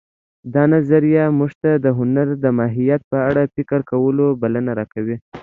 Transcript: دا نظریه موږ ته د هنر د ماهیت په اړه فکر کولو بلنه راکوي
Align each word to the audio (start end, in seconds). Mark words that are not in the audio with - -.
دا 0.53 0.63
نظریه 0.73 1.23
موږ 1.37 1.51
ته 1.61 1.71
د 1.85 1.85
هنر 1.99 2.27
د 2.43 2.45
ماهیت 2.57 3.01
په 3.11 3.17
اړه 3.29 3.51
فکر 3.55 3.79
کولو 3.89 4.25
بلنه 4.41 4.71
راکوي 4.79 5.15